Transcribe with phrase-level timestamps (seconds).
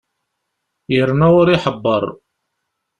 [0.95, 2.03] Yerna ur iḥebber.